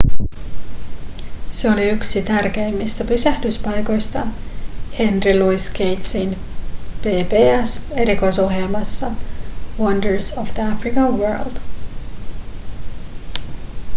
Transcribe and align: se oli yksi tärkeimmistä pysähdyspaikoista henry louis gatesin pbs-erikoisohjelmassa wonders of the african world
se 1.51 1.71
oli 1.71 1.89
yksi 1.89 2.21
tärkeimmistä 2.21 3.03
pysähdyspaikoista 3.03 4.27
henry 4.99 5.39
louis 5.39 5.69
gatesin 5.71 6.37
pbs-erikoisohjelmassa 7.01 9.11
wonders 9.79 10.37
of 10.37 10.53
the 10.53 10.63
african 10.63 11.17
world 11.17 11.53